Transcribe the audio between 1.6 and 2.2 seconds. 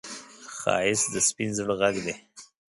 غږ دی